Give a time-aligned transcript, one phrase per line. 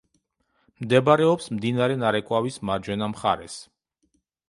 [0.85, 3.63] მდებარეობს მდინარე ნარეკვავის მარჯვენა მხარეს.